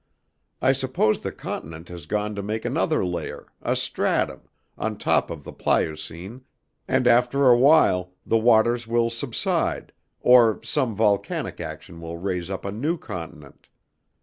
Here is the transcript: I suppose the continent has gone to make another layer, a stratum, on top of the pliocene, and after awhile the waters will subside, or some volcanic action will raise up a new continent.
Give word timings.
I 0.63 0.71
suppose 0.71 1.19
the 1.19 1.31
continent 1.31 1.87
has 1.89 2.07
gone 2.07 2.33
to 2.33 2.41
make 2.41 2.65
another 2.65 3.05
layer, 3.05 3.45
a 3.61 3.75
stratum, 3.75 4.49
on 4.75 4.97
top 4.97 5.29
of 5.29 5.43
the 5.43 5.53
pliocene, 5.53 6.41
and 6.87 7.07
after 7.07 7.47
awhile 7.47 8.11
the 8.25 8.39
waters 8.39 8.87
will 8.87 9.11
subside, 9.11 9.93
or 10.19 10.59
some 10.63 10.95
volcanic 10.95 11.59
action 11.61 12.01
will 12.01 12.17
raise 12.17 12.49
up 12.49 12.65
a 12.65 12.71
new 12.71 12.97
continent. 12.97 13.67